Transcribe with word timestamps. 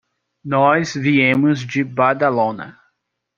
Nós 0.43 0.93
viemos 0.95 1.59
de 1.59 1.83
Badalona. 1.83 2.75